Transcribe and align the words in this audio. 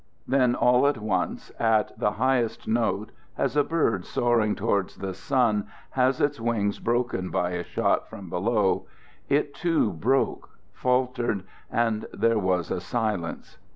Then, 0.27 0.55
all 0.55 0.87
at 0.87 0.97
once, 0.97 1.51
at 1.59 1.95
the 1.99 2.13
highest 2.13 2.67
note, 2.67 3.11
as 3.37 3.55
a 3.55 3.63
bird 3.63 4.03
soaring 4.03 4.55
towards 4.55 4.95
the 4.95 5.13
sun 5.13 5.67
has 5.91 6.19
its 6.19 6.39
wings 6.39 6.79
broken 6.79 7.29
by 7.29 7.51
a 7.51 7.63
shot 7.63 8.09
from 8.09 8.27
below, 8.27 8.87
it 9.29 9.53
too 9.53 9.93
broke, 9.93 10.49
faltered, 10.73 11.43
and 11.71 12.07
there 12.11 12.39
was 12.39 12.71
a 12.71 12.81
silence. 12.81 13.59